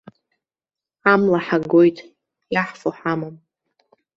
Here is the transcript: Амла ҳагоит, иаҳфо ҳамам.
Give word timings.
Амла 1.11 1.39
ҳагоит, 1.45 1.97
иаҳфо 2.53 2.89
ҳамам. 2.97 3.35